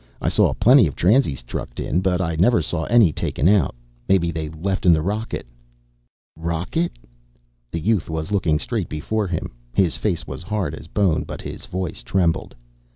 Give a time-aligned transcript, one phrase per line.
[0.19, 3.75] I saw plenty of transies trucked in, but I never saw any taken out.
[4.09, 5.45] Maybe they left in the rocket."
[6.35, 6.93] "Rocket?"
[7.69, 9.51] The youth was looking straight before him.
[9.75, 12.55] His face was hard as bone, but his voice trembled.